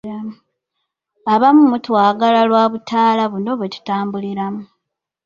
[1.33, 4.61] Abamu mutwagala lwabutaala buno bwetutambuliramu.